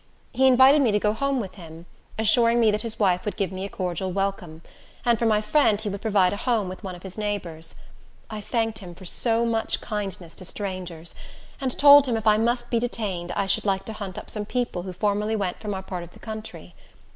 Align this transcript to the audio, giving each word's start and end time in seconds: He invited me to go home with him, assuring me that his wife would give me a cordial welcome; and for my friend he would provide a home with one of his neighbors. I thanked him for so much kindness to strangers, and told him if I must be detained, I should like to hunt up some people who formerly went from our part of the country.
He 0.33 0.47
invited 0.47 0.81
me 0.81 0.91
to 0.93 0.97
go 0.99 1.13
home 1.13 1.39
with 1.39 1.53
him, 1.53 1.85
assuring 2.17 2.59
me 2.59 2.71
that 2.71 2.81
his 2.81 2.97
wife 2.97 3.23
would 3.23 3.35
give 3.35 3.51
me 3.51 3.65
a 3.65 3.69
cordial 3.69 4.11
welcome; 4.11 4.63
and 5.05 5.19
for 5.19 5.27
my 5.27 5.41
friend 5.41 5.79
he 5.79 5.89
would 5.89 6.01
provide 6.01 6.33
a 6.33 6.37
home 6.37 6.67
with 6.67 6.83
one 6.83 6.95
of 6.95 7.03
his 7.03 7.19
neighbors. 7.19 7.75
I 8.27 8.41
thanked 8.41 8.79
him 8.79 8.95
for 8.95 9.05
so 9.05 9.45
much 9.45 9.79
kindness 9.79 10.35
to 10.37 10.43
strangers, 10.45 11.13
and 11.61 11.77
told 11.77 12.07
him 12.07 12.17
if 12.17 12.25
I 12.25 12.39
must 12.39 12.71
be 12.71 12.79
detained, 12.79 13.31
I 13.33 13.45
should 13.45 13.63
like 13.63 13.85
to 13.85 13.93
hunt 13.93 14.17
up 14.17 14.31
some 14.31 14.47
people 14.47 14.81
who 14.81 14.91
formerly 14.93 15.35
went 15.35 15.59
from 15.59 15.75
our 15.75 15.83
part 15.83 16.01
of 16.01 16.13
the 16.13 16.19
country. 16.19 16.73